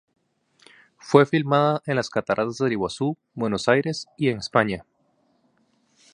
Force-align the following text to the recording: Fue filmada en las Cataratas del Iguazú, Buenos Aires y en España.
Fue 0.97 1.27
filmada 1.27 1.83
en 1.85 1.95
las 1.95 2.09
Cataratas 2.09 2.57
del 2.57 2.71
Iguazú, 2.71 3.19
Buenos 3.35 3.67
Aires 3.69 4.07
y 4.17 4.29
en 4.29 4.39
España. 4.39 4.83